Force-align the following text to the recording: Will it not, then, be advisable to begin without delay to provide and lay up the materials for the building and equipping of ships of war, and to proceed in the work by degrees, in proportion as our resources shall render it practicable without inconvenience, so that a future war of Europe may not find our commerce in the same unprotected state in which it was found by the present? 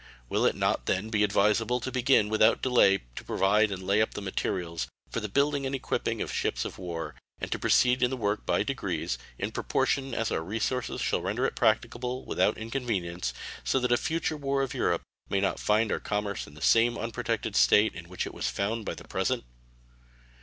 Will 0.29 0.47
it 0.47 0.55
not, 0.55 0.87
then, 0.87 1.09
be 1.11 1.23
advisable 1.23 1.79
to 1.79 1.91
begin 1.91 2.27
without 2.27 2.63
delay 2.63 3.03
to 3.15 3.23
provide 3.23 3.69
and 3.69 3.85
lay 3.85 4.01
up 4.01 4.15
the 4.15 4.19
materials 4.23 4.87
for 5.11 5.19
the 5.19 5.29
building 5.29 5.63
and 5.63 5.75
equipping 5.75 6.23
of 6.23 6.33
ships 6.33 6.65
of 6.65 6.79
war, 6.79 7.13
and 7.39 7.51
to 7.51 7.59
proceed 7.59 8.01
in 8.01 8.09
the 8.09 8.17
work 8.17 8.43
by 8.43 8.63
degrees, 8.63 9.19
in 9.37 9.51
proportion 9.51 10.15
as 10.15 10.31
our 10.31 10.41
resources 10.43 11.01
shall 11.01 11.21
render 11.21 11.45
it 11.45 11.55
practicable 11.55 12.25
without 12.25 12.57
inconvenience, 12.57 13.31
so 13.63 13.79
that 13.79 13.91
a 13.91 13.95
future 13.95 14.37
war 14.37 14.63
of 14.63 14.73
Europe 14.73 15.03
may 15.29 15.39
not 15.39 15.59
find 15.59 15.91
our 15.91 15.99
commerce 15.99 16.47
in 16.47 16.55
the 16.55 16.63
same 16.63 16.97
unprotected 16.97 17.55
state 17.55 17.93
in 17.93 18.09
which 18.09 18.25
it 18.25 18.33
was 18.33 18.49
found 18.49 18.83
by 18.83 18.95
the 18.95 19.07
present? 19.07 19.43